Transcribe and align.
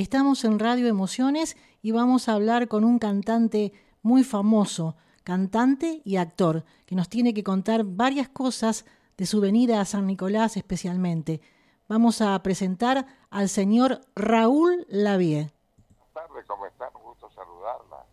Estamos 0.00 0.46
en 0.46 0.58
Radio 0.58 0.86
Emociones 0.86 1.58
y 1.82 1.90
vamos 1.90 2.26
a 2.26 2.32
hablar 2.32 2.68
con 2.68 2.84
un 2.84 2.98
cantante 2.98 3.74
muy 4.00 4.24
famoso, 4.24 4.96
cantante 5.24 6.00
y 6.06 6.16
actor, 6.16 6.64
que 6.86 6.94
nos 6.94 7.10
tiene 7.10 7.34
que 7.34 7.44
contar 7.44 7.84
varias 7.84 8.30
cosas 8.30 8.86
de 9.18 9.26
su 9.26 9.42
venida 9.42 9.78
a 9.78 9.84
San 9.84 10.06
Nicolás 10.06 10.56
especialmente. 10.56 11.42
Vamos 11.86 12.22
a 12.22 12.42
presentar 12.42 13.08
al 13.28 13.50
señor 13.50 14.00
Raúl 14.16 14.86
Lavie. 14.88 15.50
Buenas 15.90 16.14
tardes, 16.14 16.46
¿cómo 16.46 16.64
están? 16.64 16.88
Un 16.96 17.02
gusto 17.02 17.28
saludarla. 17.34 18.06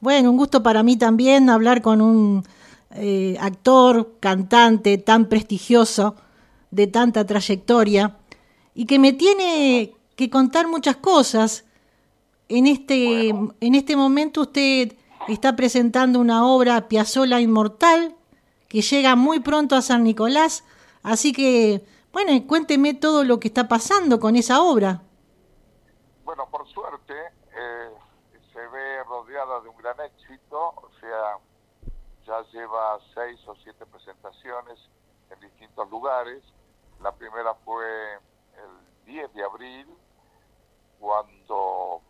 Bueno, 0.00 0.32
un 0.32 0.36
gusto 0.36 0.62
para 0.62 0.82
mí 0.82 0.98
también 0.98 1.48
hablar 1.48 1.80
con 1.80 2.02
un 2.02 2.44
eh, 2.90 3.38
actor, 3.40 4.16
cantante 4.20 4.98
tan 4.98 5.30
prestigioso, 5.30 6.14
de 6.70 6.88
tanta 6.88 7.24
trayectoria, 7.24 8.18
y 8.74 8.84
que 8.84 8.98
me 8.98 9.14
tiene 9.14 9.94
que 10.16 10.30
contar 10.30 10.68
muchas 10.68 10.96
cosas. 10.96 11.64
En 12.48 12.66
este, 12.66 13.28
en 13.28 13.74
este 13.74 13.96
momento 13.96 14.42
usted 14.42 14.94
está 15.28 15.56
presentando 15.56 16.18
una 16.20 16.46
obra 16.46 16.88
Piazzola 16.88 17.40
Inmortal 17.40 18.14
que 18.68 18.82
llega 18.82 19.16
muy 19.16 19.40
pronto 19.40 19.76
a 19.76 19.82
San 19.82 20.02
Nicolás, 20.02 20.64
así 21.02 21.32
que, 21.32 21.84
bueno, 22.12 22.32
cuénteme 22.46 22.94
todo 22.94 23.22
lo 23.22 23.38
que 23.38 23.48
está 23.48 23.68
pasando 23.68 24.18
con 24.18 24.34
esa 24.34 24.62
obra. 24.62 25.02
Bueno, 26.24 26.48
por 26.50 26.66
suerte 26.68 27.12
eh, 27.54 27.90
se 28.52 28.58
ve 28.58 29.04
rodeada 29.04 29.60
de 29.60 29.68
un 29.68 29.76
gran 29.76 29.96
éxito, 30.00 30.58
o 30.58 30.88
sea, 31.00 31.38
ya 32.26 32.42
lleva 32.52 32.98
seis 33.14 33.38
o 33.46 33.54
siete 33.62 33.84
presentaciones 33.86 34.78
en 35.30 35.40
distintos 35.40 35.90
lugares. 35.90 36.42
La 37.02 37.12
primera 37.12 37.54
fue 37.66 38.18
10 39.04 39.34
de 39.34 39.44
abril, 39.44 39.86
cuando 40.98 42.00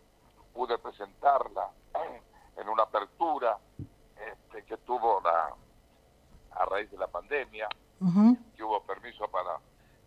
pude 0.53 0.79
presentarla 0.79 1.71
en 2.57 2.69
una 2.69 2.85
apertura 2.85 3.59
este, 4.17 4.65
que 4.65 4.77
tuvo 4.79 5.21
la, 5.21 5.55
a 6.53 6.65
raíz 6.67 6.91
de 6.91 6.99
la 6.99 7.09
pandemia, 7.09 7.69
que 8.57 8.65
hubo 8.65 8.83
permiso 8.83 9.29
para, 9.29 9.59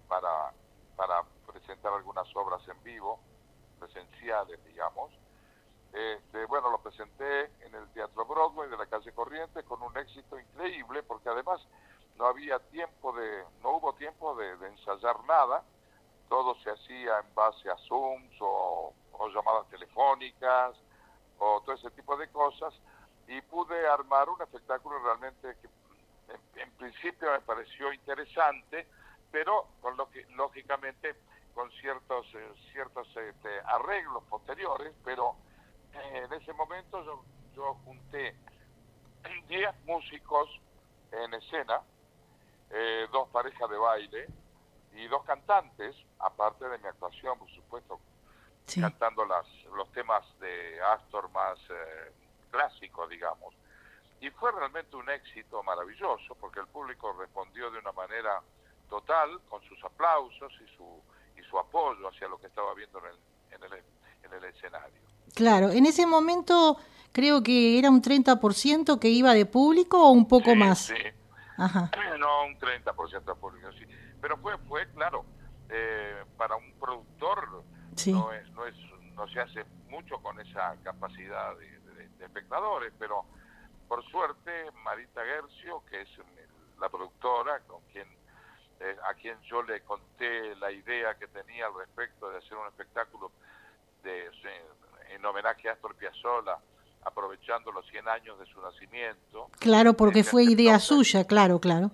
para, 0.08 0.52
para 0.98 1.24
presentar 1.48 1.94
algunas 1.94 2.28
obras 2.36 2.62
en 2.68 2.84
vivo, 2.84 3.20
presenciales, 3.80 4.64
digamos. 4.66 5.12
Este, 5.94 6.46
bueno, 6.46 6.70
lo 6.70 6.80
presenté 6.80 7.46
en 7.66 7.74
el 7.74 7.88
Teatro 7.94 8.26
Broadway 8.26 8.70
de 8.70 8.78
la 8.78 8.86
calle 8.86 9.14
Corriente 9.14 9.64
con 9.64 9.82
un 9.82 9.98
éxito 9.98 10.38
increíble, 10.38 11.04
porque 11.04 11.30
además 11.30 11.66
no 12.18 12.26
había 12.26 12.60
tiempo 12.60 13.14
de, 13.14 13.46
no 13.62 13.78
hubo 13.78 13.94
tiempo 13.94 14.36
de, 14.36 14.52
ensayar 14.68 15.24
nada, 15.26 15.64
todo 16.30 16.56
se 16.64 16.70
hacía 16.70 17.20
en 17.20 17.36
base 17.36 17.70
a 17.70 17.78
Zooms 17.88 18.36
o, 18.40 18.94
llamadas 19.34 19.68
telefónicas, 19.70 20.76
o 21.40 21.62
todo 21.62 21.76
ese 21.76 21.90
tipo 21.92 22.16
de 22.18 22.30
cosas 22.30 22.74
y 23.28 23.42
pude 23.42 23.88
armar 23.88 24.30
un 24.30 24.42
espectáculo 24.42 25.00
realmente 25.00 25.58
que 25.62 26.62
en, 26.62 26.72
principio 26.72 27.32
me 27.32 27.42
pareció 27.42 27.92
interesante, 27.92 28.88
pero 29.32 29.68
con 29.82 29.98
lo 29.98 30.10
que 30.10 30.26
lógicamente 30.36 31.16
con 31.54 31.72
ciertos 31.72 32.26
eh, 32.36 32.54
ciertos 32.72 33.08
este, 33.16 33.50
arreglos 33.66 34.24
posteriores, 34.26 34.94
pero 35.04 35.36
eh, 35.94 36.26
en 36.26 36.34
ese 36.34 36.54
momento 36.54 37.04
yo, 37.04 37.24
yo 37.56 37.74
junté 37.86 38.36
10 39.48 39.86
músicos 39.86 40.50
en 41.12 41.34
escena, 41.34 41.82
eh, 42.70 43.08
dos 43.12 43.30
parejas 43.30 43.70
de 43.70 43.78
baile 43.78 44.28
y 44.96 45.08
dos 45.08 45.24
cantantes, 45.24 45.96
aparte 46.20 46.68
de 46.68 46.78
mi 46.78 46.88
actuación, 46.88 47.38
por 47.38 47.50
supuesto, 47.52 48.00
cantando 48.80 49.26
las, 49.26 49.46
los 49.76 49.92
temas 49.92 50.24
de 50.40 50.82
Astor 50.82 51.30
más 51.32 51.60
eh, 51.70 52.12
clásicos, 52.50 53.10
digamos. 53.10 53.54
Y 54.22 54.30
fue 54.32 54.52
realmente 54.52 54.96
un 54.96 55.10
éxito 55.10 55.62
maravilloso 55.64 56.36
porque 56.40 56.62
el 56.62 56.68
público 56.68 57.14
respondió 57.14 57.70
de 57.70 57.80
una 57.80 57.92
manera 57.92 58.42
total 58.90 59.40
con 59.50 59.62
sus 59.64 59.84
aplausos 59.84 60.54
y 60.54 60.76
su, 60.76 61.02
y 61.38 61.44
su 61.44 61.60
apoyo 61.60 62.08
hacia 62.08 62.28
lo 62.28 62.38
que 62.38 62.48
estaba 62.48 62.74
viendo 62.74 63.00
en 63.00 63.06
el, 63.06 63.18
en 63.52 63.64
el, 63.64 63.84
en 64.24 64.34
el 64.34 64.44
escenario. 64.46 65.02
Claro, 65.34 65.70
en 65.70 65.86
ese 65.86 66.06
momento 66.06 66.78
creo 67.12 67.44
que 67.44 67.78
era 67.78 67.90
un 67.90 68.02
30% 68.02 69.00
que 69.00 69.10
iba 69.10 69.34
de 69.34 69.46
público 69.46 70.02
o 70.02 70.12
un 70.12 70.28
poco 70.28 70.56
más. 70.56 70.80
Sí, 70.80 70.96
Ajá. 71.58 71.92
no 72.18 72.46
un 72.46 72.58
30% 72.58 73.24
de 73.24 73.36
público, 73.36 73.72
sí. 73.74 73.86
Pero 74.26 74.38
fue, 74.38 74.58
fue 74.68 74.88
claro, 74.88 75.24
eh, 75.70 76.24
para 76.36 76.56
un 76.56 76.72
productor 76.80 77.48
no, 78.08 78.34
es, 78.34 78.50
no, 78.54 78.66
es, 78.66 78.76
no 79.14 79.28
se 79.28 79.40
hace 79.40 79.64
mucho 79.88 80.18
con 80.18 80.40
esa 80.40 80.76
capacidad 80.84 81.56
de, 81.58 82.26
espectadores, 82.26 82.92
pero 82.98 83.24
por 83.88 84.04
suerte 84.10 84.72
Marita 84.84 85.22
Gercio, 85.24 85.84
que 85.88 86.02
es 86.02 86.10
la 86.80 86.90
productora 86.90 87.60
con 87.68 87.84
quien 87.94 88.08
eh, 88.80 88.98
a 89.08 89.14
quien 89.14 89.40
yo 89.44 89.62
le 89.62 89.82
conté 89.82 90.56
la 90.56 90.72
idea 90.72 91.14
que 91.20 91.28
tenía 91.28 91.68
al 91.68 91.76
respecto 91.76 92.28
de 92.32 92.40
hacer 92.40 92.58
un 92.58 92.66
espectáculo 92.66 93.32
de, 94.02 94.26
en 95.14 95.24
homenaje 95.24 95.70
a 95.70 95.74
Astor 95.74 95.94
Piazzolla, 95.98 96.58
aprovechando 97.04 97.72
los 97.72 97.86
100 97.92 98.08
años 98.08 98.40
de 98.40 98.48
su 98.48 98.60
nacimiento. 98.60 99.52
Claro, 99.60 99.94
porque 99.94 100.24
fue 100.24 100.46
idea 100.46 100.80
suya, 100.80 101.28
claro, 101.28 101.60
claro. 101.60 101.92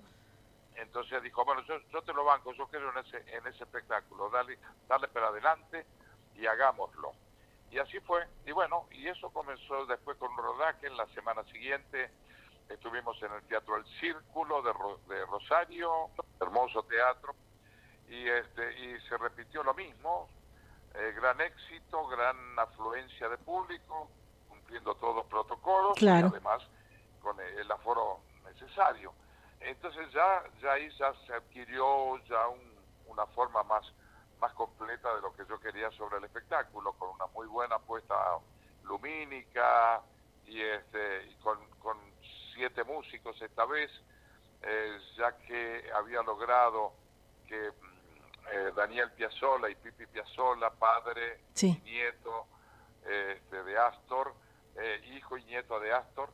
Entonces 0.81 1.22
dijo, 1.22 1.46
bueno, 1.46 1.62
yo, 1.64 1.80
yo 1.94 2.02
te 2.02 2.12
lo 2.12 2.25
banco, 2.25 2.53
yo 2.53 2.68
quiero 2.68 2.92
en 2.92 3.06
ese, 3.06 3.18
en 3.36 3.46
ese 3.46 3.64
espectáculo, 3.64 4.30
dale, 4.30 4.58
dale 4.88 5.08
para 5.09 5.28
adelante 5.28 5.86
y 6.36 6.47
hagámoslo. 6.47 7.12
Y 7.69 7.78
así 7.78 8.00
fue. 8.00 8.28
Y 8.46 8.52
bueno, 8.52 8.88
y 8.92 9.08
eso 9.08 9.30
comenzó 9.30 9.86
después 9.86 10.18
con 10.18 10.36
rodaje. 10.36 10.88
En 10.88 10.97
la 10.97 11.06
semana 11.08 11.44
siguiente 11.46 12.09
estuvimos 12.68 13.22
en 13.22 13.31
el 13.31 13.44
Teatro 13.44 13.78
El 13.78 13.86
Círculo 14.00 14.62
de, 14.64 14.74
de 15.16 15.25
Rosario, 15.28 16.09
hermoso 16.40 16.84
teatro, 16.84 17.36
y, 18.09 18.28
este, 18.28 18.80
y 18.80 19.00
se 19.02 19.18
repitió 19.18 19.63
lo 19.63 19.74
mismo. 19.74 20.28
Eh, 20.96 21.13
gran 21.16 21.40
éxito, 21.40 22.08
gran 22.08 22.36
afluencia 22.59 23.30
de 23.30 23.38
público, 23.38 24.09
cumpliendo 24.50 24.96
todos 24.96 25.16
los 25.18 25.25
protocolos 25.28 26.02
y 26.02 26.08
además 26.08 26.63
con 27.22 27.40
el 27.40 27.72
aforo 27.72 28.19
necesario. 28.44 29.13
Entonces 29.61 30.11
ya, 30.11 30.44
ya 30.61 30.73
ahí 30.73 30.89
ya 30.97 31.13
se 31.25 31.33
adquirió 31.33 32.17
ya 32.25 32.47
una 33.05 33.25
forma 33.27 33.63
más, 33.63 33.85
más 34.39 34.53
completa 34.53 35.13
de 35.16 35.22
lo 35.22 35.33
que 35.33 35.45
yo 35.47 35.59
quería 35.59 35.91
sobre 35.91 36.17
el 36.17 36.23
espectáculo, 36.23 36.94
con 36.94 37.09
una 37.09 37.27
muy 37.27 37.47
buena 37.47 37.77
puesta 37.79 38.16
lumínica 38.83 40.01
y, 40.45 40.61
este, 40.61 41.25
y 41.27 41.35
con, 41.35 41.59
con 41.79 41.97
siete 42.53 42.83
músicos 42.83 43.39
esta 43.41 43.66
vez, 43.66 43.91
eh, 44.63 44.97
ya 45.17 45.38
que 45.38 45.91
había 45.94 46.21
logrado 46.23 46.94
que 47.47 47.69
mm, 47.69 48.47
eh, 48.51 48.71
Daniel 48.75 49.11
Piazzola 49.11 49.69
y 49.69 49.75
Pipi 49.75 50.07
Piazzola, 50.07 50.71
padre 50.71 51.41
y 51.61 51.73
nieto 51.81 52.47
este, 53.05 53.63
de 53.63 53.77
Astor, 53.77 54.33
eh, 54.75 55.01
hijo 55.16 55.38
y 55.38 55.44
nieto 55.45 55.79
de 55.79 55.91
Astor, 55.94 56.29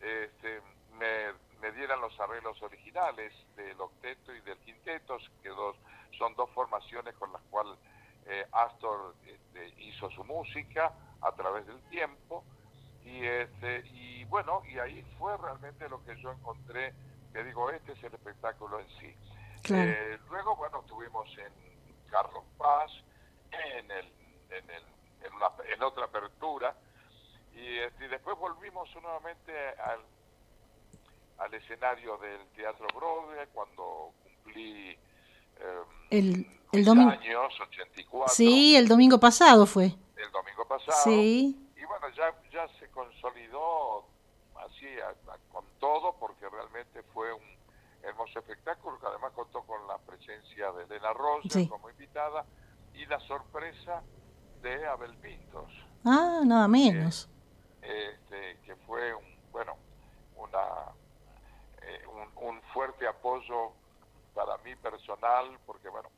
este, 0.00 0.60
me 0.98 1.32
me 1.62 1.70
dieran 1.70 2.00
los 2.00 2.18
arreglos 2.18 2.60
originales 2.60 3.32
del 3.54 3.80
octeto 3.80 4.34
y 4.34 4.40
del 4.40 4.58
quinteto, 4.58 5.16
que 5.42 5.48
dos, 5.48 5.76
son 6.18 6.34
dos 6.34 6.50
formaciones 6.50 7.14
con 7.14 7.32
las 7.32 7.40
cuales 7.42 7.78
eh, 8.26 8.44
Astor 8.50 9.14
este, 9.24 9.68
hizo 9.80 10.10
su 10.10 10.24
música 10.24 10.92
a 11.20 11.32
través 11.32 11.64
del 11.66 11.80
tiempo 11.88 12.44
y 13.04 13.24
este 13.24 13.84
y 13.86 14.24
bueno 14.24 14.62
y 14.68 14.78
ahí 14.78 15.02
fue 15.18 15.36
realmente 15.36 15.88
lo 15.88 16.04
que 16.04 16.20
yo 16.20 16.32
encontré 16.32 16.94
que 17.32 17.42
digo 17.42 17.70
este 17.70 17.92
es 17.92 18.04
el 18.04 18.14
espectáculo 18.14 18.78
en 18.78 18.88
sí. 19.00 19.16
Eh, 19.74 20.18
luego 20.30 20.56
bueno 20.56 20.80
estuvimos 20.80 21.28
en 21.38 21.52
Carlos 22.10 22.44
Paz 22.58 22.92
en 23.50 23.90
el 23.90 24.06
en, 24.50 24.70
el, 24.70 24.84
en, 25.24 25.34
una, 25.34 25.48
en 25.72 25.82
otra 25.82 26.04
apertura 26.04 26.76
y, 27.54 27.78
este, 27.78 28.04
y 28.04 28.08
después 28.08 28.38
volvimos 28.38 28.88
nuevamente 29.02 29.52
al 29.80 30.00
al 31.42 31.54
escenario 31.54 32.16
del 32.18 32.46
Teatro 32.54 32.86
Broadway 32.94 33.46
cuando 33.52 34.12
cumplí 34.22 34.90
eh, 34.90 35.82
el, 36.10 36.46
el 36.72 36.84
domingo 36.84 37.10
años, 37.10 37.60
84. 37.60 38.34
Sí, 38.34 38.76
el 38.76 38.86
domingo 38.88 39.18
pasado 39.18 39.66
fue. 39.66 39.94
El 40.16 40.30
domingo 40.30 40.66
pasado. 40.68 41.02
Sí. 41.04 41.68
Y 41.76 41.84
bueno, 41.84 42.08
ya, 42.16 42.32
ya 42.52 42.68
se 42.78 42.88
consolidó 42.90 44.06
así 44.66 44.86
con 45.50 45.64
todo 45.80 46.14
porque 46.18 46.48
realmente 46.48 47.02
fue 47.12 47.32
un 47.32 47.42
hermoso 48.02 48.38
espectáculo 48.38 48.98
que 49.00 49.06
además 49.06 49.32
contó 49.32 49.62
con 49.62 49.86
la 49.86 49.98
presencia 49.98 50.72
de 50.72 50.84
Elena 50.84 51.12
Rosa 51.12 51.60
como 51.68 51.90
invitada 51.90 52.44
y 52.94 53.06
la 53.06 53.18
sorpresa 53.20 54.02
de 54.60 54.86
Abel 54.86 55.16
Pintos. 55.16 55.72
Ah, 56.04 56.42
nada 56.44 56.68
menos. 56.68 57.28
este, 57.80 58.58
que 58.64 58.76
fue 58.86 59.14
un, 59.14 59.24
bueno, 59.50 59.76
una 60.36 60.92
un, 62.42 62.60
fuerte 62.72 63.06
apoyo 63.06 63.72
para 64.34 64.56
mí 64.58 64.74
personal, 64.76 65.58
porque 65.66 65.88
bueno, 65.88 66.08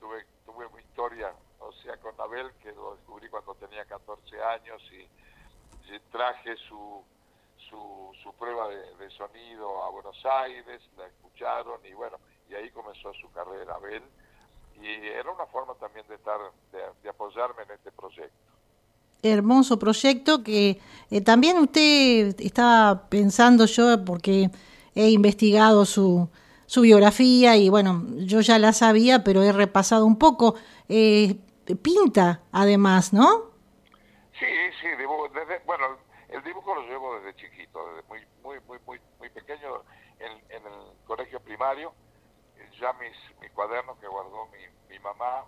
tuve, 0.00 0.24
tuve 0.44 0.66
una 0.66 0.80
historia, 0.80 1.32
o 1.60 1.72
sea, 1.72 1.96
con 1.98 2.18
Abel, 2.20 2.50
que 2.62 2.72
lo 2.72 2.94
descubrí 2.96 3.28
cuando 3.28 3.54
tenía 3.54 3.84
años 4.52 4.82
y, 4.92 5.08
traje 6.10 6.56
su, 6.68 7.04
su, 7.68 8.10
su 8.22 8.32
prueba 8.34 8.68
de, 8.68 9.10
sonido 9.10 9.84
a 9.84 9.90
Buenos 9.90 10.16
Aires, 10.24 10.80
la 10.96 11.06
escucharon 11.06 11.78
y 11.84 11.92
bueno, 11.92 12.16
y 12.48 12.54
ahí 12.54 12.70
comenzó 12.70 13.12
su 13.14 13.30
carrera, 13.32 13.74
Abel, 13.74 14.02
y 14.80 14.86
era 14.86 15.30
una 15.30 15.46
forma 15.46 15.74
también 15.74 16.06
de 16.08 16.16
estar, 16.16 16.38
de, 16.72 17.08
apoyarme 17.08 17.62
en 17.64 17.70
este 17.72 17.92
proyecto. 17.92 18.34
Hermoso 19.22 19.78
proyecto 19.78 20.42
que 20.42 20.80
eh, 21.10 21.20
también 21.20 21.58
usted 21.58 22.34
estaba 22.40 23.08
pensando 23.08 23.66
yo, 23.66 24.04
porque 24.04 24.50
he 24.94 25.10
investigado 25.10 25.84
su, 25.84 26.28
su 26.66 26.82
biografía 26.82 27.56
y 27.56 27.68
bueno, 27.68 28.04
yo 28.16 28.40
ya 28.40 28.58
la 28.58 28.72
sabía, 28.72 29.24
pero 29.24 29.42
he 29.42 29.52
repasado 29.52 30.06
un 30.06 30.18
poco. 30.18 30.54
Eh, 30.88 31.36
pinta, 31.82 32.42
además, 32.52 33.12
¿no? 33.12 33.52
Sí, 34.38 34.46
sí, 34.80 34.88
desde, 35.32 35.58
bueno, 35.64 35.96
el 36.28 36.42
dibujo 36.42 36.74
lo 36.74 36.82
llevo 36.82 37.18
desde 37.20 37.36
chiquito, 37.36 37.80
desde 37.88 38.08
muy, 38.08 38.20
muy, 38.42 38.60
muy, 38.66 38.78
muy, 38.86 39.00
muy 39.18 39.30
pequeño 39.30 39.82
en, 40.18 40.32
en 40.50 40.66
el 40.66 41.06
colegio 41.06 41.40
primario. 41.40 41.92
Ya 42.80 42.92
mis, 42.94 43.16
mis 43.40 43.50
cuadernos 43.52 43.96
que 43.98 44.08
guardó 44.08 44.46
mi, 44.46 44.58
mi 44.90 44.98
mamá, 44.98 45.44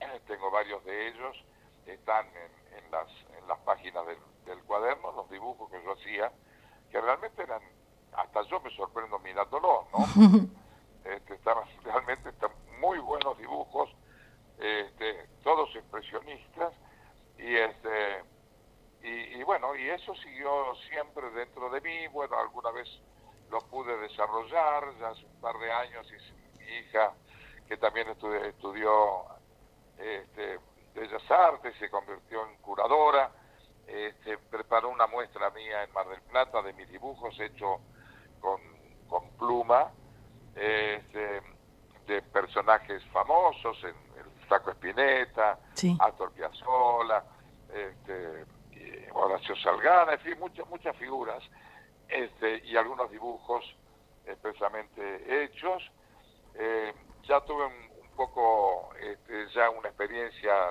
tengo 0.26 0.50
varios 0.50 0.84
de 0.84 1.08
ellos, 1.08 1.36
están 1.86 2.26
en, 2.26 2.84
en, 2.84 2.90
las, 2.90 3.08
en 3.38 3.46
las 3.46 3.58
páginas 3.60 4.06
del, 4.06 4.18
del 4.44 4.62
cuaderno, 4.64 5.12
los 5.12 5.30
dibujos 5.30 5.70
que 5.70 5.82
yo 5.84 5.92
hacía, 5.92 6.32
que 6.90 7.00
realmente 7.00 7.42
eran 7.42 7.62
hasta 8.16 8.42
yo 8.42 8.60
me 8.60 8.70
sorprendo 8.74 9.18
mirándolo, 9.18 9.86
¿no? 9.92 10.04
este, 11.04 11.34
estaban 11.34 11.68
realmente 11.82 12.30
están 12.30 12.50
muy 12.80 12.98
buenos 12.98 13.36
dibujos, 13.38 13.90
este, 14.58 15.28
todos 15.42 15.74
impresionistas, 15.74 16.72
y 17.38 17.56
este 17.56 18.24
y, 19.06 19.42
bueno, 19.42 19.76
y 19.76 19.90
eso 19.90 20.14
siguió 20.14 20.74
siempre 20.88 21.28
dentro 21.32 21.68
de 21.68 21.78
mí, 21.82 22.08
bueno, 22.08 22.38
alguna 22.38 22.70
vez 22.70 22.88
lo 23.50 23.60
pude 23.68 23.94
desarrollar, 23.98 24.96
ya 24.98 25.08
hace 25.08 25.26
un 25.26 25.40
par 25.42 25.58
de 25.58 25.70
años, 25.70 26.06
y 26.10 26.58
mi 26.58 26.64
hija, 26.78 27.12
que 27.68 27.76
también 27.76 28.08
estudió, 28.08 28.42
estudió 28.44 29.24
este, 29.98 30.58
Bellas 30.94 31.30
Artes, 31.30 31.76
se 31.78 31.90
convirtió 31.90 32.46
en 32.46 32.56
curadora, 32.62 33.30
este, 33.86 34.38
preparó 34.38 34.88
una 34.88 35.06
muestra 35.06 35.50
mía 35.50 35.84
en 35.84 35.92
Mar 35.92 36.08
del 36.08 36.22
Plata 36.22 36.62
de 36.62 36.72
mis 36.72 36.88
dibujos 36.88 37.38
hechos 37.38 37.80
con, 38.44 38.60
con 39.08 39.26
pluma 39.38 39.90
este, 40.54 41.40
de 42.06 42.22
personajes 42.30 43.02
famosos, 43.06 43.82
en 43.82 43.96
el 44.18 44.48
Saco 44.48 44.70
Espineta, 44.70 45.58
sí. 45.72 45.96
Astor 45.98 46.30
Piazzolla, 46.32 47.24
este, 47.72 48.44
Horacio 49.14 49.56
Salgana, 49.56 50.12
en 50.12 50.20
fin, 50.20 50.38
muchas, 50.38 50.68
muchas 50.68 50.94
figuras 50.96 51.42
este, 52.08 52.62
y 52.66 52.76
algunos 52.76 53.10
dibujos 53.10 53.64
expresamente 54.26 55.44
hechos. 55.44 55.82
Eh, 56.54 56.92
ya 57.22 57.40
tuve 57.40 57.64
un, 57.64 57.94
poco 58.14 58.90
este, 59.00 59.48
ya 59.54 59.70
una 59.70 59.88
experiencia 59.88 60.70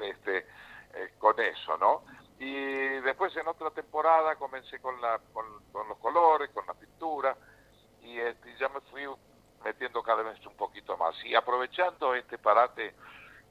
este, 0.00 0.38
eh, 0.38 1.14
con 1.18 1.40
eso, 1.40 1.78
¿no? 1.78 2.02
Y 2.38 3.00
después 3.00 3.36
en 3.36 3.48
otra 3.48 3.70
temporada 3.70 4.36
comencé 4.36 4.78
con, 4.80 5.00
la, 5.00 5.18
con, 5.32 5.44
los 5.72 5.98
colores, 5.98 6.50
con 6.52 6.66
la 6.66 6.74
pintura, 6.74 7.36
y, 8.02 8.18
este, 8.18 8.54
ya 8.58 8.68
me 8.68 8.80
fui 8.90 9.02
metiendo 9.64 10.02
cada 10.02 10.22
vez 10.22 10.44
un 10.46 10.56
poquito 10.56 10.96
más. 10.96 11.14
Y 11.24 11.34
aprovechando 11.34 12.14
este 12.14 12.38
parate 12.38 12.94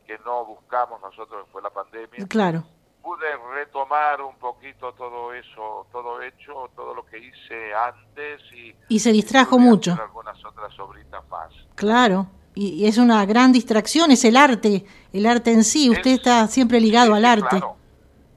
que 0.05 0.17
no 0.19 0.45
buscamos 0.45 1.01
nosotros, 1.01 1.45
que 1.45 1.51
fue 1.51 1.61
la 1.61 1.69
pandemia, 1.69 2.25
claro. 2.27 2.63
pude 3.01 3.35
retomar 3.53 4.21
un 4.21 4.37
poquito 4.37 4.93
todo 4.93 5.33
eso, 5.33 5.87
todo 5.91 6.21
hecho, 6.21 6.69
todo 6.75 6.93
lo 6.93 7.05
que 7.05 7.17
hice 7.17 7.73
antes. 7.73 8.41
Y, 8.53 8.75
y 8.87 8.99
se 8.99 9.11
distrajo 9.11 9.59
mucho. 9.59 9.93
Algunas 9.99 10.43
otras 10.45 10.77
obritas 10.79 11.27
más. 11.29 11.53
Claro. 11.75 12.27
Y, 12.55 12.87
es 12.87 12.97
una 12.97 13.23
gran 13.25 13.51
distracción, 13.51 14.09
es 14.09 14.25
el 14.25 14.35
arte, 14.35 14.83
el 15.13 15.25
arte 15.27 15.51
en 15.51 15.63
sí. 15.63 15.89
Usted 15.89 16.11
está 16.11 16.47
siempre 16.47 16.79
ligado 16.79 17.13
al 17.13 17.25
arte. 17.25 17.59
Claro 17.59 17.77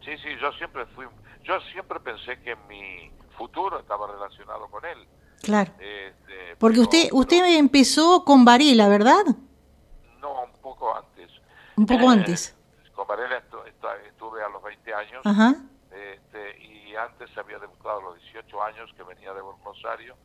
Sí, 0.05 0.17
sí, 0.23 0.29
yo 0.41 0.51
siempre 0.53 0.87
fui, 0.87 1.07
yo 1.45 1.61
siempre 1.73 2.01
pensé 2.01 2.41
que 2.41 2.57
mi 2.69 3.11
futuro 3.41 3.81
estaba 3.81 4.07
relacionado 4.07 4.69
con 4.69 4.85
él. 4.85 5.09
Claro. 5.43 5.73
Este, 5.79 6.57
Porque 6.59 6.81
usted 6.81 7.09
usted 7.13 7.57
empezó 7.57 8.23
con 8.23 8.45
Varela, 8.45 8.87
¿verdad? 8.89 9.25
No, 10.21 10.45
un 10.45 10.61
poco 10.61 10.95
antes. 10.95 11.31
Un 11.77 11.87
poco 11.87 12.11
antes. 12.11 12.55
Con 12.95 13.07
Varela 13.07 13.39
estuve 13.39 14.45
a 14.45 14.49
los 14.51 14.63
20 14.63 14.95
años. 14.95 15.23
Ajá. 15.25 15.55
Este, 15.91 16.63
y 16.63 16.95
antes 16.95 17.31
había 17.39 17.59
debutado 17.59 18.01
a 18.01 18.03
los 18.03 18.17
18 18.17 18.63
años 18.63 18.91
que 18.95 19.03
venía 19.05 19.33
de 19.33 19.41
Rosario. 19.65 20.17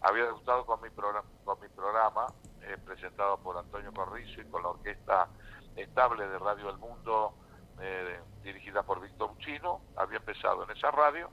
Había 0.00 0.24
debutado 0.24 0.64
con 0.64 0.80
mi 0.80 0.88
programa, 0.88 1.28
con 1.44 1.60
mi 1.60 1.68
programa 1.68 2.26
eh, 2.62 2.78
presentado 2.82 3.36
por 3.38 3.58
Antonio 3.58 3.92
Corrizo 3.92 4.40
y 4.40 4.44
con 4.46 4.62
la 4.62 4.70
orquesta 4.70 5.28
estable 5.76 6.26
de 6.26 6.38
Radio 6.38 6.70
El 6.70 6.78
Mundo 6.78 7.34
eh, 7.84 8.18
dirigida 8.42 8.82
por 8.82 9.00
Víctor 9.00 9.30
Uchino, 9.38 9.80
había 9.96 10.18
empezado 10.18 10.64
en 10.64 10.76
esa 10.76 10.90
radio 10.90 11.28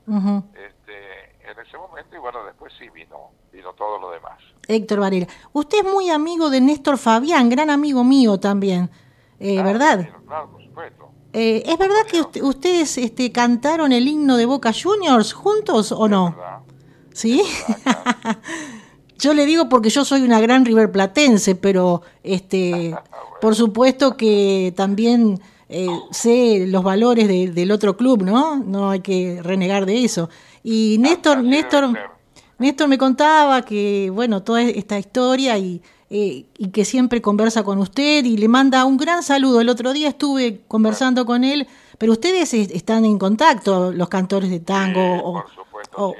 este, 0.54 1.50
en 1.50 1.58
ese 1.66 1.78
momento 1.78 2.14
y 2.14 2.18
bueno, 2.18 2.44
después 2.44 2.72
sí 2.78 2.88
vino, 2.90 3.30
vino 3.52 3.72
todo 3.72 3.98
lo 3.98 4.10
demás. 4.10 4.38
Héctor 4.68 5.00
Varela, 5.00 5.26
usted 5.52 5.78
es 5.78 5.90
muy 5.90 6.10
amigo 6.10 6.50
de 6.50 6.60
Néstor 6.60 6.98
Fabián, 6.98 7.48
gran 7.48 7.70
amigo 7.70 8.04
mío 8.04 8.38
también, 8.38 8.90
eh, 9.40 9.58
ah, 9.58 9.62
¿verdad? 9.62 10.08
claro, 10.26 10.50
por 10.50 10.62
supuesto. 10.62 11.10
Eh, 11.32 11.62
¿Es 11.64 11.78
verdad 11.78 12.04
que 12.10 12.42
ustedes 12.42 12.98
este, 12.98 13.32
cantaron 13.32 13.92
el 13.92 14.06
himno 14.06 14.36
de 14.36 14.44
Boca 14.44 14.72
Juniors 14.72 15.32
juntos 15.32 15.90
o 15.90 16.08
no? 16.08 16.36
¿Sí? 17.14 17.42
yo 19.18 19.32
le 19.32 19.46
digo 19.46 19.68
porque 19.68 19.88
yo 19.88 20.04
soy 20.04 20.22
una 20.22 20.40
gran 20.40 20.66
River 20.66 20.92
Platense, 20.92 21.54
pero 21.54 22.02
este, 22.22 22.94
por 23.40 23.54
supuesto 23.54 24.16
que 24.16 24.74
también 24.76 25.40
eh, 25.72 25.88
sé 26.10 26.66
los 26.66 26.82
valores 26.84 27.28
del 27.28 27.70
otro 27.70 27.96
club, 27.96 28.22
¿no? 28.22 28.56
No 28.56 28.90
hay 28.90 29.00
que 29.00 29.40
renegar 29.42 29.86
de 29.86 30.04
eso. 30.04 30.28
Y 30.62 30.98
Néstor, 30.98 31.42
Néstor, 31.42 31.90
Néstor 32.58 32.88
me 32.88 32.98
contaba 32.98 33.62
que, 33.62 34.10
bueno, 34.12 34.42
toda 34.42 34.62
esta 34.62 34.98
historia 34.98 35.58
y, 35.58 35.82
eh, 36.10 36.44
y 36.58 36.70
que 36.70 36.84
siempre 36.84 37.22
conversa 37.22 37.64
con 37.64 37.78
usted 37.78 38.24
y 38.24 38.36
le 38.36 38.46
manda 38.46 38.84
un 38.84 38.98
gran 38.98 39.22
saludo. 39.22 39.62
El 39.62 39.70
otro 39.70 39.94
día 39.94 40.08
estuve 40.08 40.60
conversando 40.68 41.24
con 41.24 41.42
él, 41.42 41.66
pero 41.98 42.12
ustedes 42.12 42.52
están 42.52 43.06
en 43.06 43.18
contacto, 43.18 43.92
los 43.92 44.10
cantores 44.10 44.50
de 44.50 44.60
tango 44.60 45.00
o, 45.24 46.14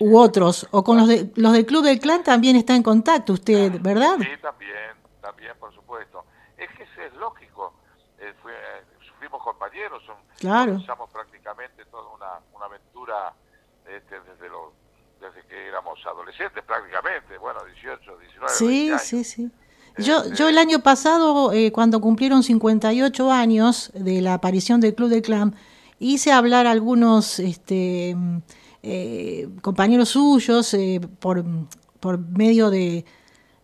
u 0.00 0.18
otros, 0.18 0.68
o 0.70 0.84
con 0.84 0.98
los, 0.98 1.08
de, 1.08 1.30
los 1.36 1.52
del 1.54 1.64
Club 1.64 1.82
del 1.82 1.98
Clan 1.98 2.22
también 2.22 2.56
está 2.56 2.76
en 2.76 2.82
contacto 2.82 3.32
usted, 3.32 3.80
¿verdad? 3.80 4.16
Sí, 4.20 4.28
también, 4.42 4.94
también, 5.22 5.52
por 5.58 5.74
supuesto. 5.74 6.24
Es 6.58 6.68
que 6.76 6.82
es 6.82 7.14
lógico. 7.14 7.72
Eh, 8.20 8.32
fue, 8.42 8.52
compañeros, 9.78 10.02
son, 10.04 10.16
claro. 10.38 10.72
comenzamos 10.72 11.10
prácticamente 11.10 11.84
toda 11.86 12.08
una, 12.14 12.40
una 12.54 12.66
aventura 12.66 13.34
este, 13.86 14.16
desde, 14.20 14.48
desde 15.20 15.48
que 15.48 15.68
éramos 15.68 15.98
adolescentes 16.06 16.62
prácticamente, 16.64 17.38
bueno, 17.38 17.60
18, 17.64 18.18
19, 18.18 18.54
sí, 18.54 18.90
Sí, 18.98 19.24
sí, 19.24 19.50
Yo, 19.98 20.18
este, 20.18 20.36
yo 20.36 20.48
el 20.48 20.58
año 20.58 20.80
pasado, 20.80 21.52
eh, 21.52 21.72
cuando 21.72 22.00
cumplieron 22.00 22.42
58 22.42 23.32
años 23.32 23.90
de 23.94 24.20
la 24.20 24.34
aparición 24.34 24.80
del 24.80 24.94
Club 24.94 25.10
de 25.10 25.22
Clan, 25.22 25.54
hice 25.98 26.32
hablar 26.32 26.66
a 26.66 26.70
algunos 26.70 27.38
este, 27.38 28.16
eh, 28.82 29.48
compañeros 29.62 30.10
suyos 30.10 30.72
eh, 30.74 31.00
por, 31.20 31.44
por 32.00 32.18
medio 32.18 32.70
de, 32.70 33.04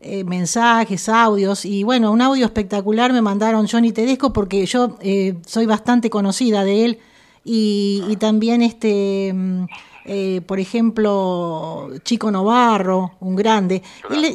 eh, 0.06 0.22
mensajes, 0.22 1.08
audios, 1.08 1.64
y 1.64 1.82
bueno, 1.82 2.12
un 2.12 2.20
audio 2.20 2.44
espectacular 2.44 3.10
me 3.14 3.22
mandaron 3.22 3.66
Johnny 3.66 3.90
Tedesco 3.90 4.34
porque 4.34 4.66
yo 4.66 4.98
eh, 5.00 5.36
soy 5.46 5.64
bastante 5.64 6.10
conocida 6.10 6.62
de 6.62 6.84
él 6.84 6.98
y, 7.42 8.14
también 8.20 8.60
este, 8.60 9.32
mm, 9.34 9.64
eh, 10.04 10.42
por 10.46 10.60
ejemplo, 10.60 11.88
Chico 12.02 12.30
Novarro, 12.30 13.12
un 13.20 13.34
grande. 13.34 13.82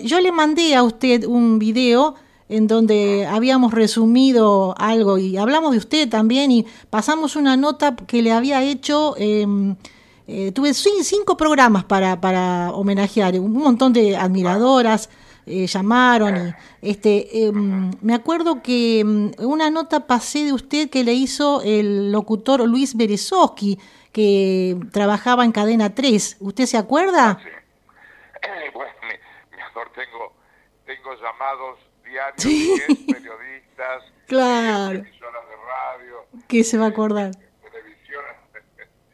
yo 0.04 0.20
le 0.20 0.32
mandé 0.32 0.74
a 0.74 0.82
usted 0.82 1.24
un 1.26 1.60
video 1.60 2.16
en 2.50 2.66
donde 2.66 3.28
habíamos 3.28 3.72
resumido 3.72 4.74
algo 4.76 5.20
y 5.20 5.38
hablamos 5.38 5.74
de 5.74 5.78
usted 5.78 6.10
también 6.10 6.50
y 6.50 6.66
pasamos 6.90 7.36
una 7.36 7.56
nota 7.58 7.96
que 7.96 8.24
le 8.24 8.32
había 8.32 8.64
hecho... 8.64 9.14
Em, 9.18 9.76
tuve 10.54 10.76
cinco 10.76 11.38
programas 11.38 11.86
para, 11.86 12.22
para 12.22 12.72
homenajear, 12.74 13.40
un 13.40 13.52
montón 13.54 13.94
de 13.94 14.16
admiradoras, 14.16 15.10
eh, 15.46 15.68
llamaron. 15.68 16.56
Y, 16.82 16.90
este, 16.92 17.46
em, 17.46 17.92
me 18.02 18.14
acuerdo 18.14 18.62
que 18.62 19.00
em, 19.00 19.32
una 19.40 19.70
nota 19.70 20.08
pasé 20.08 20.46
de 20.46 20.54
usted 20.54 20.90
que 20.90 21.04
le 21.04 21.14
hizo 21.14 21.62
el 21.64 22.12
locutor 22.12 22.68
Luis 22.68 22.96
Berezowski, 22.96 23.80
que 24.12 24.78
trabajaba 24.92 25.46
en 25.46 25.52
Cadena 25.52 25.94
3. 25.94 26.38
¿Usted 26.40 26.66
se 26.66 26.78
acuerda? 26.78 27.40
Sí. 27.42 27.50
Eh, 27.50 28.72
bueno, 28.74 28.92
mi, 29.02 29.62
amor, 29.62 29.92
tengo, 29.94 30.34
tengo 30.86 31.14
llamados 31.22 31.80
diarios, 32.04 32.98
periodistas, 33.06 34.04
claro. 34.28 35.00
emisoras 35.00 35.44
de 35.50 35.56
radio, 35.56 36.26
¿Qué 36.48 36.64
se 36.64 36.78
va 36.78 36.86
a 36.86 36.90
acordar? 36.90 37.32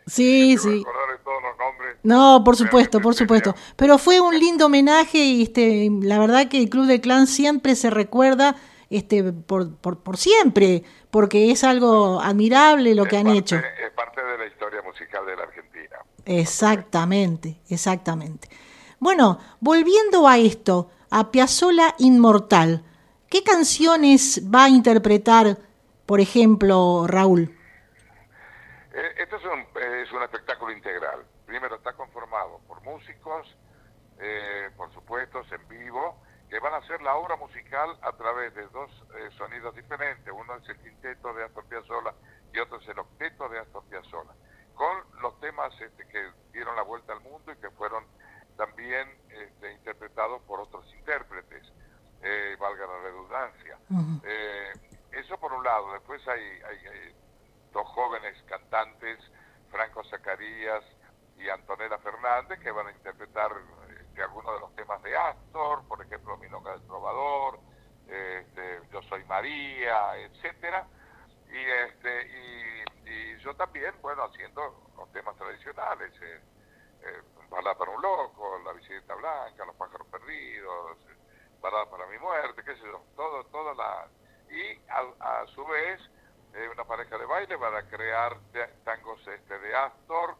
Sí, 0.07 0.57
sí. 0.57 0.83
No, 2.03 2.43
por 2.43 2.55
supuesto, 2.55 3.01
por 3.01 3.15
supuesto. 3.15 3.55
Pero 3.75 3.97
fue 3.97 4.21
un 4.21 4.37
lindo 4.37 4.67
homenaje 4.67 5.17
y 5.17 5.43
este, 5.43 5.89
la 6.01 6.19
verdad 6.19 6.47
que 6.47 6.59
el 6.59 6.69
Club 6.69 6.85
del 6.85 7.01
Clan 7.01 7.25
siempre 7.25 7.75
se 7.75 7.89
recuerda 7.89 8.55
este, 8.89 9.33
por, 9.33 9.75
por, 9.77 9.99
por 9.99 10.17
siempre, 10.17 10.83
porque 11.09 11.51
es 11.51 11.63
algo 11.63 12.21
admirable 12.21 12.93
lo 12.93 13.05
que 13.05 13.17
han 13.17 13.27
hecho. 13.27 13.55
Es 13.55 13.91
parte 13.95 14.23
de 14.23 14.37
la 14.37 14.45
historia 14.45 14.81
musical 14.83 15.25
de 15.25 15.35
la 15.35 15.43
Argentina. 15.43 15.97
Exactamente, 16.25 17.59
exactamente. 17.69 18.49
Bueno, 18.99 19.39
volviendo 19.59 20.27
a 20.27 20.37
esto, 20.37 20.89
a 21.09 21.31
Piazzola 21.31 21.95
Inmortal, 21.97 22.83
¿qué 23.29 23.43
canciones 23.43 24.41
va 24.53 24.65
a 24.65 24.69
interpretar, 24.69 25.57
por 26.05 26.19
ejemplo, 26.19 27.05
Raúl? 27.07 27.54
Eh, 28.95 29.13
esto 29.17 29.35
es 29.35 29.43
un, 29.43 29.59
es 29.83 30.11
un 30.13 30.23
espectáculo 30.23 30.71
integral. 30.71 31.25
Primero 31.45 31.75
está 31.75 31.91
conformado 31.93 32.61
por 32.65 32.81
músicos, 32.81 33.45
eh, 34.19 34.69
por 34.77 34.89
supuesto, 34.93 35.41
en 35.51 35.67
vivo, 35.67 36.17
que 36.49 36.59
van 36.59 36.73
a 36.73 36.77
hacer 36.77 37.01
la 37.01 37.15
obra 37.15 37.35
musical 37.35 37.97
a 38.01 38.13
través 38.13 38.55
de 38.55 38.65
dos 38.67 38.89
eh, 39.17 39.29
sonidos 39.37 39.75
diferentes. 39.75 40.31
Uno 40.33 40.55
es 40.55 40.69
el 40.69 40.77
quinteto 40.77 41.33
de 41.33 41.43
Astor 41.43 41.65
Piazzolla 41.65 42.13
y 42.53 42.59
otro 42.59 42.79
es 42.79 42.87
el 42.87 42.97
octeto 42.99 43.49
de 43.49 43.59
Astor 43.59 43.83
Piazzolla, 43.89 44.31
con 44.75 45.21
los 45.21 45.37
temas 45.41 45.73
este, 45.81 46.07
que 46.07 46.31
dieron 46.53 46.77
la 46.77 46.83
vuelta 46.83 47.11
al 47.11 47.19
mundo 47.19 47.51
y 47.51 47.57
que 47.57 47.69
fueron 47.71 48.05
también 48.55 49.09
este, 49.29 49.73
interpretados 49.73 50.41
por 50.43 50.61
otros 50.61 50.85
intérpretes, 50.95 51.69
eh, 52.21 52.55
valga 52.57 52.87
la 52.87 52.99
redundancia. 53.01 53.77
Eh, 54.23 54.71
eso 55.11 55.37
por 55.37 55.51
un 55.51 55.65
lado. 55.65 55.91
Después 55.91 56.25
hay, 56.29 56.41
hay, 56.63 57.15
dos 57.75 57.87
jóvenes 57.89 58.41
cantantes, 58.43 59.19
Franco 59.69 60.01
Zacarías 60.05 60.83
y 61.37 61.49
Antonella 61.49 61.97
Fernández, 61.97 62.57
que 62.61 62.71
van 62.71 62.87
a 62.87 62.91
interpretar 62.91 63.51
este, 63.99 64.23
algunos 64.23 64.53
de 64.53 64.59
los 64.61 64.75
temas 64.75 65.03
de 65.03 65.15
Astor, 65.15 65.85
por 65.85 66.01
ejemplo, 66.01 66.37
Milonga 66.37 66.71
del 66.71 66.87
Trovador, 66.87 67.59
este, 68.07 68.79
Yo 68.93 69.01
Soy 69.03 69.25
María, 69.25 70.17
etcétera. 70.17 70.87
Y, 71.49 71.57
este, 71.87 72.85
y, 73.05 73.37
yo 73.43 73.53
también, 73.55 73.93
bueno, 74.01 74.23
haciendo 74.23 74.91
los 74.95 75.11
temas 75.11 75.35
tradicionales. 75.35 76.11
Eh, 76.21 76.41
eh, 77.01 77.21
para 77.49 77.91
un 77.91 78.01
loco, 78.01 78.59
La 78.65 78.71
bicicleta 78.71 79.13
blanca, 79.15 79.65
Los 79.65 79.75
pájaros 79.75 80.07
perdidos, 80.07 80.97
Balada 81.61 81.89
para 81.89 82.07
mi 82.07 82.17
muerte, 82.19 82.63
qué 82.63 82.75
sé 82.75 82.83
yo, 82.83 83.03
todo, 83.15 83.43
toda 83.45 83.73
la... 83.75 84.07
Y 84.49 84.79
a, 84.89 85.45
su 85.53 85.65
vez, 85.65 85.99
eh, 86.55 86.69
una 86.69 86.85
pareja 86.85 87.17
de 87.17 87.25
baile 87.25 87.57
para 87.57 87.83
crear 87.87 88.37
tangos 88.83 89.19
este, 89.27 89.59
de 89.59 89.75
Astor, 89.75 90.35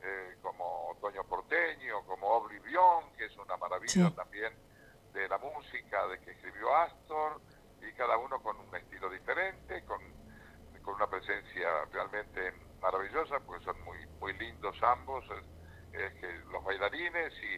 eh, 0.00 0.36
como 0.40 0.90
Otoño 0.90 1.24
Porteño, 1.24 2.04
como 2.06 2.28
Oblivion, 2.28 3.12
que 3.16 3.24
es 3.24 3.36
una 3.36 3.56
maravilla 3.56 4.10
también 4.14 4.54
de 5.12 5.28
la 5.28 5.38
música 5.38 6.06
de 6.06 6.20
que 6.20 6.30
escribió 6.30 6.74
Astor, 6.76 7.40
y 7.80 7.92
cada 7.94 8.16
uno 8.16 8.40
con 8.42 8.60
un 8.60 8.76
estilo 8.76 9.10
diferente, 9.10 9.84
con, 9.84 10.00
con 10.82 10.94
una 10.94 11.08
presencia 11.08 11.84
realmente 11.92 12.52
maravillosa, 12.80 13.40
porque 13.40 13.64
son 13.64 13.80
muy, 13.82 14.06
muy 14.20 14.32
lindos 14.34 14.80
ambos 14.82 15.24
que 15.90 16.40
los 16.52 16.62
bailarines 16.62 17.32
y, 17.42 17.54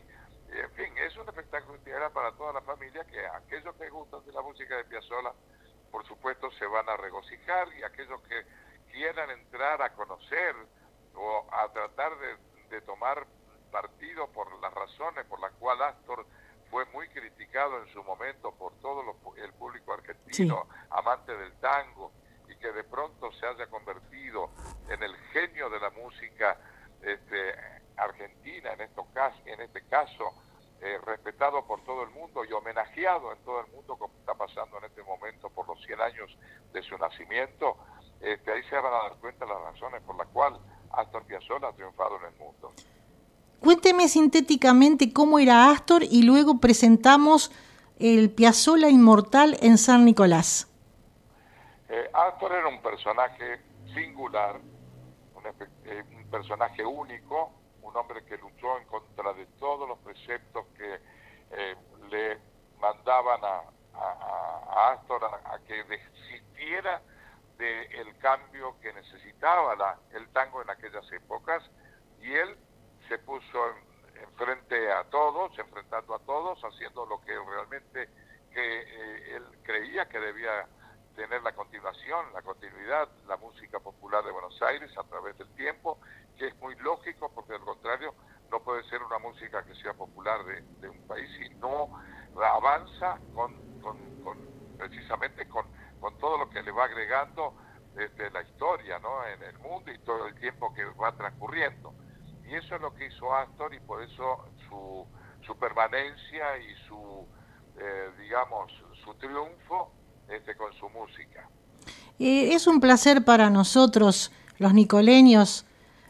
en 0.57 0.71
fin, 0.73 0.97
es 0.99 1.17
un 1.17 1.29
espectáculo 1.29 1.77
integral 1.77 2.13
para 2.13 2.33
toda 2.33 2.53
la 2.53 2.63
familia 2.63 3.05
que 3.05 3.27
aquellos 3.27 3.75
que 3.75 3.91
gustan 3.91 4.25
de 4.25 4.33
la 4.33 4.43
música 4.43 4.77
de 4.77 4.85
Piazzolla, 4.85 5.33
por 5.91 6.07
supuesto, 6.07 6.51
se 6.53 6.67
van 6.67 6.89
a 6.89 6.97
regocijar 6.97 7.69
y 7.75 7.83
aquellos 7.83 8.21
que 8.23 8.45
quieran 8.91 9.31
entrar 9.31 9.83
a 9.83 9.93
conocer 9.95 10.55
o 11.15 11.47
a 11.53 11.73
tratar 11.73 12.13
de, 12.19 12.81
tomar 12.83 13.27
partido 13.71 14.29
por 14.29 14.61
las 14.61 14.73
razones 14.73 15.25
por 15.27 15.41
las 15.41 15.53
cuales 15.55 15.89
Astor 15.89 16.27
fue 16.71 16.85
muy 16.87 17.09
criticado 17.09 17.83
en 17.83 17.93
su 17.93 18.03
momento 18.05 18.53
por 18.53 18.75
todo 18.81 19.03
el 19.37 19.53
público 19.55 19.95
argentino, 19.95 20.69
amante 20.91 21.35
del 21.35 21.53
tango, 21.61 22.13
y 22.49 22.57
que 22.57 22.73
de 22.73 22.85
pronto 22.85 23.33
se 23.33 23.47
haya 23.47 23.67
convertido 23.69 24.51
en 24.89 25.03
el 25.03 25.17
genio 25.33 25.71
de 25.71 25.81
la 25.81 25.91
música 25.91 26.59
este, 27.03 27.55
argentina, 27.97 28.73
en, 28.73 28.83
estos 28.83 29.07
casos, 29.09 29.41
en 29.47 29.61
este 29.61 29.83
caso, 29.87 30.33
eh, 30.81 30.99
respetado 31.05 31.67
por 31.67 31.83
todo 31.83 32.05
el 32.05 32.11
mundo 32.11 32.45
y 32.45 32.53
homenajeado 32.53 33.33
en 33.33 33.39
todo 33.45 33.61
el 33.61 33.67
mundo, 33.73 33.97
como 33.97 34.15
está 34.19 34.35
pasando 34.35 34.79
en 34.79 34.85
este 34.85 35.03
momento 35.03 35.51
por 35.51 35.67
los 35.67 35.83
100 35.85 36.01
años 36.01 36.39
de 36.73 36.83
su 36.83 36.97
nacimiento, 36.97 37.77
este, 38.21 38.53
ahí 38.53 38.63
se 38.71 38.77
van 38.77 38.87
a 38.87 39.09
dar 39.09 39.15
cuenta 39.21 39.45
las 39.45 39.61
razones 39.61 40.03
por 40.03 40.17
las 40.17 40.29
cuales 40.29 40.61
Astor 40.93 41.25
Piazzolla 41.25 41.69
ha 41.69 41.73
triunfado 41.73 42.19
en 42.19 42.33
el 42.33 42.39
mundo. 42.39 42.73
Cuénteme 43.61 44.07
sintéticamente 44.09 45.13
cómo 45.13 45.41
era 45.41 45.71
Astor 45.71 46.05
y 46.05 46.23
luego 46.23 46.61
presentamos 46.61 47.51
el 47.99 48.31
Piazzolla 48.31 48.89
Inmortal 48.89 49.57
en 49.61 49.79
San 49.79 50.05
Nicolás. 50.05 50.69
Eh, 51.89 52.09
Astor 52.13 52.53
era 52.53 52.69
un 52.69 52.81
personaje 52.81 53.61
singular, 53.93 54.61
un, 55.35 55.43
eh, 55.87 56.05
un 56.17 56.31
personaje 56.31 56.85
único, 56.85 57.58
un 57.89 57.97
hombre 57.97 58.25
que 58.25 58.37
luchó 58.37 58.79
en 58.79 58.85
contra 58.87 59.33
de 59.33 59.47
todos 59.59 59.89
los 59.89 59.99
preceptos 60.01 60.67
que 60.77 61.01
eh, 61.51 61.77
le 62.11 62.39
mandaban 62.79 63.41
a, 63.45 63.63
Astor 64.93 65.25
a, 65.25 65.59
que 65.67 65.83
desistiera 65.85 67.03
del 67.57 68.17
cambio 68.19 68.79
que 68.81 68.93
necesitaba 68.93 69.75
la, 69.75 69.99
el 70.13 70.29
tango 70.29 70.63
en 70.63 70.71
aquellas 70.71 71.11
épocas 71.11 71.69
y 72.21 72.33
él 72.33 72.57
se 73.09 73.19
puso 73.19 73.71
en, 73.71 74.33
frente 74.37 74.93
a 74.93 75.03
todos, 75.05 75.59
enfrentando 75.59 76.15
a 76.15 76.19
todos, 76.21 76.63
haciendo 76.63 77.07
lo 77.07 77.21
que 77.23 77.33
realmente 77.33 78.09
que 78.53 78.81
eh, 78.81 79.37
él 79.37 79.45
creía 79.65 80.09
que 80.09 80.21
debía 80.21 80.69
tener 81.19 81.43
la 81.43 81.53
continuación, 81.53 82.27
la 82.33 82.43
continuidad, 82.43 83.09
la 83.27 83.37
música 83.39 83.81
popular 83.81 84.25
de 84.25 84.31
Buenos 84.31 84.63
Aires 84.63 84.97
a 84.97 85.03
través 85.03 85.37
del 85.37 85.49
tiempo, 85.57 85.99
que 86.39 86.47
es 86.47 86.57
muy 86.61 86.77
lógico 86.77 87.29
porque 87.35 87.55
al 87.55 87.61
contrario 87.63 88.15
no 88.53 88.61
puede 88.61 88.85
ser 88.85 89.03
una 89.03 89.19
música 89.19 89.65
que 89.65 89.75
sea 89.75 89.95
popular 89.95 90.45
de, 90.45 90.89
un 90.89 91.01
país 91.09 91.29
si 91.37 91.53
no 91.57 91.89
avanza 92.41 93.19
con, 93.35 93.53
precisamente 94.79 95.49
con, 95.49 95.67
todo 96.21 96.39
lo 96.39 96.49
que 96.51 96.63
le 96.63 96.71
va 96.71 96.85
agregando 96.85 97.53
desde 97.95 98.31
la 98.31 98.43
historia 98.43 99.01
¿no? 99.01 99.27
en 99.27 99.43
el 99.43 99.59
mundo 99.59 99.91
y 99.91 99.99
todo 99.99 100.29
el 100.29 100.37
tiempo 100.37 100.73
que 100.73 100.85
va 100.85 101.17
transcurriendo. 101.17 101.95
Y 102.45 102.55
eso 102.55 102.77
es 102.77 102.81
lo 102.81 102.95
que 102.95 103.07
hizo 103.07 103.35
Astor 103.35 103.75
y 103.75 103.81
por 103.81 104.05
eso 104.05 104.45
su, 104.69 105.59
permanencia 105.59 106.59
y 106.59 106.77
su, 106.87 107.27
eh, 107.77 108.11
digamos, 108.21 108.73
su 109.03 109.15
triunfo 109.15 109.98
este, 110.35 110.55
con 110.57 110.73
su 110.75 110.89
música. 110.89 111.49
Es 112.19 112.67
un 112.67 112.81
placer 112.81 113.25
para 113.25 113.49
nosotros, 113.51 114.33
los 114.59 114.75
nicoleños, 114.75 115.65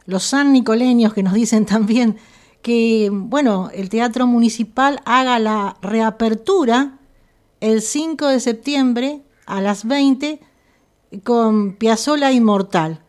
los 0.06 0.24
san 0.24 0.52
nicoleños 0.52 1.12
que 1.12 1.22
nos 1.22 1.34
dicen 1.34 1.66
también 1.66 2.16
que, 2.62 3.10
bueno, 3.12 3.70
el 3.72 3.88
Teatro 3.88 4.26
Municipal 4.26 5.00
haga 5.04 5.38
la 5.38 5.76
reapertura 5.82 6.98
el 7.60 7.82
5 7.82 8.26
de 8.26 8.40
septiembre 8.40 9.22
a 9.46 9.60
las 9.60 9.86
20 9.86 10.40
con 11.24 11.74
Piazzola 11.74 12.32
Inmortal. 12.32 13.02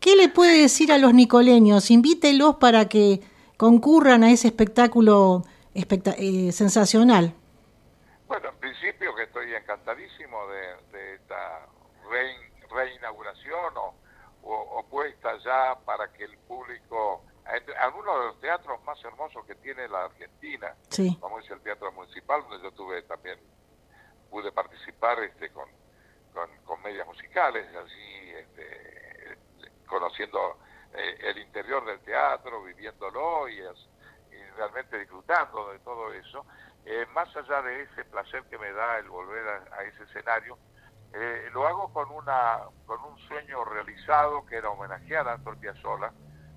¿Qué 0.00 0.16
le 0.16 0.28
puede 0.28 0.60
decir 0.60 0.92
a 0.92 0.98
los 0.98 1.14
nicoleños? 1.14 1.90
Invítelos 1.90 2.56
para 2.56 2.88
que 2.88 3.20
concurran 3.56 4.24
a 4.24 4.32
ese 4.32 4.48
espectáculo 4.48 5.44
eh, 5.74 6.52
sensacional. 6.52 7.34
Bueno, 8.32 8.48
en 8.48 8.56
principio 8.60 9.14
que 9.14 9.24
estoy 9.24 9.54
encantadísimo 9.54 10.46
de, 10.46 11.16
esta 11.16 11.68
reinauguración 12.70 13.76
o, 13.76 13.94
o, 14.42 14.82
puesta 14.88 15.36
ya 15.44 15.78
para 15.84 16.10
que 16.14 16.24
el 16.24 16.38
público, 16.38 17.26
algunos 17.78 18.18
de 18.18 18.26
los 18.28 18.40
teatros 18.40 18.82
más 18.84 19.04
hermosos 19.04 19.44
que 19.44 19.54
tiene 19.56 19.86
la 19.86 20.06
Argentina, 20.06 20.74
vamos 21.20 21.40
a 21.40 21.42
decir 21.42 21.52
el 21.52 21.60
Teatro 21.60 21.92
Municipal, 21.92 22.42
donde 22.48 22.62
yo 22.62 22.72
tuve 22.72 23.02
también, 23.02 23.38
pude 24.30 24.50
participar 24.50 25.22
este 25.24 25.50
con, 25.50 25.68
con, 26.64 26.82
medias 26.82 27.06
musicales, 27.06 27.66
así 27.76 28.30
este, 28.30 29.36
conociendo 29.86 30.58
eh, 30.94 31.18
el 31.20 31.36
interior 31.36 31.84
del 31.84 32.00
teatro, 32.00 32.62
viviéndolo 32.62 33.46
y, 33.50 33.58
y 33.58 34.42
realmente 34.56 34.98
disfrutando 35.00 35.70
de 35.70 35.80
todo 35.80 36.10
eso. 36.14 36.46
Eh, 36.84 37.06
más 37.14 37.34
allá 37.36 37.62
de 37.62 37.82
ese 37.82 38.04
placer 38.06 38.42
que 38.50 38.58
me 38.58 38.72
da 38.72 38.98
el 38.98 39.08
volver 39.08 39.46
a, 39.48 39.82
ese 39.84 40.02
escenario, 40.02 40.58
eh, 41.12 41.48
lo 41.52 41.66
hago 41.66 41.92
con 41.92 42.10
una 42.10 42.60
con 42.86 43.00
un 43.04 43.16
sueño 43.18 43.64
realizado 43.64 44.44
que 44.46 44.56
era 44.56 44.70
homenajear 44.70 45.28
a 45.28 45.34
Astor 45.34 45.58
Piazzolla 45.58 46.12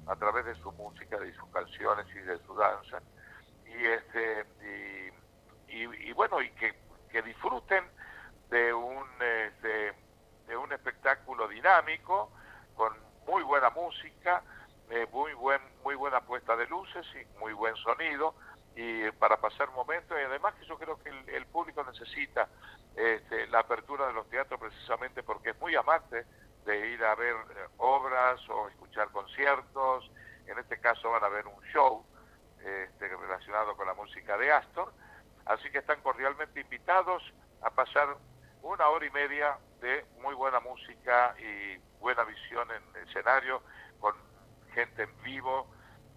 a 0.07 0.15
través 0.15 0.45
de 0.45 0.55
su 0.55 0.71
música, 0.71 1.19
de 1.19 1.33
sus 1.35 1.47
canciones 1.49 2.07
y 2.15 2.19
de 2.19 2.39
su 2.39 2.55
danza. 2.55 3.01
Y 3.65 3.85
este 3.85 4.45
y, 5.67 6.13
bueno, 6.13 6.41
y 6.41 6.49
que, 6.51 6.73
disfruten 7.21 7.83
de 8.49 8.73
un 8.73 9.05
este, 9.21 9.93
un 10.55 10.71
espectáculo 10.71 11.47
dinámico, 11.47 12.31
con 12.75 12.93
muy 13.27 13.43
buena 13.43 13.69
música, 13.71 14.41
eh, 14.89 15.07
muy, 15.11 15.33
buen, 15.33 15.61
muy 15.83 15.95
buena 15.95 16.21
puesta 16.21 16.55
de 16.55 16.67
luces 16.67 17.05
y 17.15 17.39
muy 17.39 17.53
buen 17.53 17.75
sonido 17.77 18.35
y 18.75 19.09
para 19.11 19.37
pasar 19.37 19.71
momentos 19.71 20.17
y 20.19 20.23
además 20.23 20.53
que 20.55 20.65
yo 20.65 20.77
creo 20.77 21.01
que 21.01 21.09
el, 21.09 21.45
público 21.45 21.83
necesita 21.83 22.49
este, 22.95 23.47
la 23.47 23.59
apertura 23.59 24.07
de 24.07 24.13
los 24.13 24.29
teatros 24.29 24.59
precisamente 24.59 25.23
porque 25.23 25.51
es 25.51 25.59
muy 25.59 25.75
amante 25.75 26.25
de 26.65 26.89
ir 26.89 27.03
a 27.03 27.15
ver 27.15 27.35
eh, 27.35 27.67
obras 27.77 28.41
o 28.49 28.67
escuchar 28.67 29.09
conciertos, 29.11 30.11
en 30.47 30.57
este 30.59 30.79
caso 30.79 31.11
van 31.11 31.23
a 31.23 31.29
ver 31.29 31.47
un 31.47 31.61
show 31.71 32.05
este, 32.59 33.07
relacionado 33.07 33.77
con 33.77 33.87
la 33.87 33.93
música 33.93 34.37
de 34.37 34.51
Astor, 34.51 34.91
así 35.45 35.69
que 35.71 35.77
están 35.77 36.01
cordialmente 36.01 36.59
invitados 36.59 37.23
a 37.61 37.69
pasar 37.69 38.17
una 38.61 38.89
hora 38.89 39.05
y 39.05 39.11
media 39.11 39.57
de 39.79 40.05
muy 40.21 40.33
buena 40.33 40.59
música 40.59 41.35
y 41.39 41.77
buena 41.99 42.23
visión 42.23 42.67
en 42.71 42.83
el 42.95 43.07
escenario 43.07 43.61
con 43.99 44.15
gente 44.73 45.03
en 45.03 45.23
vivo 45.23 45.67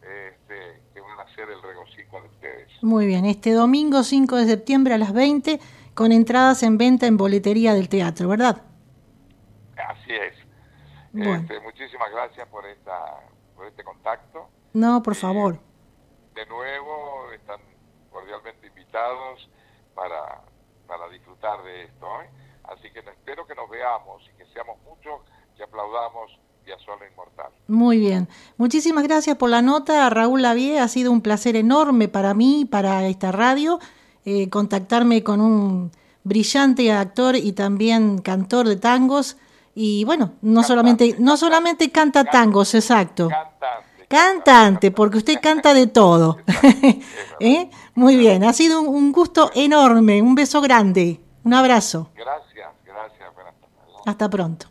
este, 0.03 0.83
que 0.95 1.01
van 1.01 1.21
a 1.21 1.35
ser 1.35 1.51
el 1.51 1.63
regocijo 1.63 2.21
de 2.21 2.29
ustedes. 2.29 2.83
Muy 2.83 3.07
bien, 3.07 3.25
este 3.25 3.53
domingo 3.53 4.03
5 4.03 4.37
de 4.37 4.47
septiembre 4.47 4.95
a 4.95 4.99
las 4.99 5.13
20 5.13 5.61
con 5.95 6.13
entradas 6.13 6.63
en 6.63 6.79
venta 6.79 7.07
en 7.07 7.17
boletería 7.17 7.75
del 7.75 7.89
teatro, 7.89 8.29
¿verdad? 8.29 8.63
Así 9.77 10.13
es. 10.13 10.35
Este, 11.15 11.61
muchísimas 11.61 12.11
gracias 12.13 12.47
por, 12.49 12.65
esta, 12.67 13.21
por 13.57 13.67
este 13.67 13.83
contacto. 13.83 14.49
No, 14.75 15.03
por 15.03 15.15
favor. 15.15 15.59
De 16.35 16.47
nuevo, 16.47 17.33
están 17.33 17.61
cordialmente 18.11 18.67
invitados 18.69 19.49
para, 19.95 20.43
para 20.87 21.09
disfrutar 21.09 21.63
de 21.65 21.85
esto. 21.85 22.07
¿eh? 22.23 22.31
Así 22.65 22.91
que 22.93 23.01
espero 23.01 23.47
que 23.47 23.55
nos 23.55 23.69
veamos 23.69 24.23
y 24.33 24.37
que 24.37 24.47
seamos 24.53 24.79
muchos, 24.83 25.23
que 25.57 25.65
aplaudamos 25.65 26.39
Inmortal. 27.11 27.53
Muy 27.67 27.99
bien. 27.99 28.29
Muchísimas 28.57 29.05
gracias 29.05 29.37
por 29.37 29.51
la 29.51 29.63
nota, 29.63 30.09
Raúl 30.11 30.43
Lavie. 30.43 30.79
Ha 30.79 30.89
sido 30.89 31.13
un 31.13 31.21
placer 31.21 31.57
enorme 31.57 32.09
para 32.09 32.35
mí, 32.35 32.67
para 32.71 33.07
esta 33.07 33.33
radio, 33.33 33.79
eh, 34.25 34.49
contactarme 34.51 35.23
con 35.23 35.41
un 35.41 35.91
brillante 36.25 36.93
actor 36.93 37.37
y 37.37 37.53
también 37.53 38.19
cantor 38.19 38.69
de 38.69 38.77
tangos. 38.77 39.37
Y 39.75 40.05
bueno, 40.05 40.33
no 40.43 40.63
solamente 40.63 41.17
no 41.19 41.37
solamente 41.37 41.91
canta 41.91 42.25
tangos, 42.25 42.75
exacto. 42.75 43.29
Cantante. 43.29 44.07
Cantante, 44.09 44.91
porque 44.91 45.19
usted 45.19 45.39
canta 45.41 45.75
de 45.75 45.87
todo. 45.87 46.39
¿Eh? 47.41 47.71
Muy 47.95 48.17
bien, 48.17 48.45
ha 48.45 48.53
sido 48.53 48.81
un 48.81 49.13
gusto 49.13 49.51
enorme. 49.55 50.23
Un 50.23 50.35
beso 50.35 50.61
grande. 50.61 51.21
Un 51.45 51.55
abrazo. 51.55 52.11
Gracias, 52.15 52.69
gracias. 52.85 53.29
Hasta 54.05 54.29
pronto. 54.29 54.69